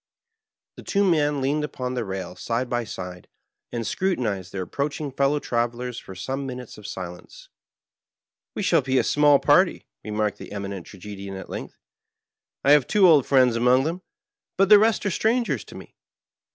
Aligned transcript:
The 0.77 0.81
two 0.81 1.07
men 1.07 1.41
leaned 1.41 1.63
upon 1.63 1.93
the 1.93 2.03
rail 2.03 2.35
side 2.35 2.67
by 2.67 2.85
side, 2.85 3.27
and 3.71 3.85
scrutinized 3.85 4.51
their 4.51 4.63
approaching 4.63 5.11
fellow 5.11 5.37
travelers 5.37 5.99
for 5.99 6.15
some 6.15 6.47
minutes 6.47 6.75
in 6.75 6.83
silence. 6.85 7.49
"We 8.55 8.63
shall 8.63 8.81
be 8.81 8.97
a 8.97 9.03
small 9.03 9.39
party/' 9.39 9.85
re 10.03 10.09
marked 10.09 10.39
the 10.39 10.53
Eminent 10.53 10.87
Tragedian 10.87 11.35
at 11.35 11.51
length." 11.51 11.77
I 12.65 12.71
have 12.71 12.87
two 12.87 13.07
old 13.07 13.27
friends 13.27 13.55
among 13.55 13.83
them, 13.83 14.01
but 14.57 14.69
the 14.69 14.79
rest 14.79 15.05
are 15.05 15.11
strangers 15.11 15.63
to 15.65 15.75
me. 15.75 15.95